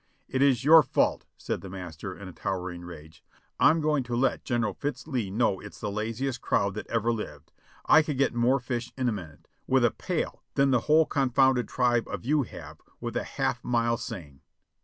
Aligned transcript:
"It 0.27 0.41
is 0.41 0.63
your 0.65 0.81
fault," 0.81 1.27
said 1.37 1.61
the 1.61 1.69
master, 1.69 2.17
in 2.17 2.27
a 2.27 2.33
towering 2.33 2.83
rage. 2.83 3.23
"I'm 3.59 3.81
going 3.81 4.01
to 4.05 4.15
let 4.15 4.43
General 4.43 4.73
Fitz 4.73 5.05
Lee 5.05 5.29
know 5.29 5.59
it's 5.59 5.79
the 5.79 5.91
laziest 5.91 6.41
crowd 6.41 6.73
that 6.73 6.87
ever 6.87 7.13
lived. 7.13 7.51
I 7.85 8.01
could 8.01 8.17
get 8.17 8.33
more 8.33 8.59
fish 8.59 8.91
in 8.97 9.07
a 9.07 9.11
minute, 9.11 9.47
with 9.67 9.85
a 9.85 9.91
pail, 9.91 10.41
than 10.55 10.71
the 10.71 10.79
whole 10.89 11.05
confounded 11.05 11.67
tribe 11.67 12.07
of 12.07 12.25
you 12.25 12.41
have, 12.41 12.81
with 12.99 13.15
a 13.15 13.23
half 13.23 13.63
mile 13.63 13.95
seine." 13.97 14.41